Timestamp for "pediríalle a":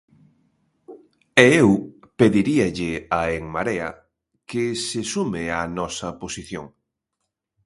2.19-3.19